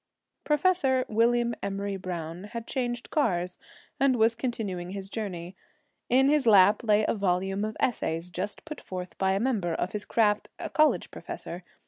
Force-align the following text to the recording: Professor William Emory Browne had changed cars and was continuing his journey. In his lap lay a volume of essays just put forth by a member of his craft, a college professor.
Professor 0.43 1.05
William 1.09 1.53
Emory 1.61 1.95
Browne 1.95 2.45
had 2.45 2.65
changed 2.65 3.11
cars 3.11 3.59
and 3.99 4.15
was 4.15 4.33
continuing 4.33 4.89
his 4.89 5.11
journey. 5.11 5.55
In 6.09 6.27
his 6.27 6.47
lap 6.47 6.83
lay 6.83 7.05
a 7.07 7.13
volume 7.13 7.63
of 7.63 7.77
essays 7.79 8.31
just 8.31 8.65
put 8.65 8.81
forth 8.81 9.15
by 9.19 9.33
a 9.33 9.39
member 9.39 9.75
of 9.75 9.91
his 9.91 10.05
craft, 10.05 10.49
a 10.57 10.71
college 10.71 11.11
professor. 11.11 11.63